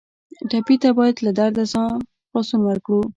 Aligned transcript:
ټپي 0.49 0.75
ته 0.83 0.89
باید 0.97 1.15
له 1.25 1.31
درده 1.37 1.63
خلاصون 2.29 2.61
ورکړو. 2.65 3.01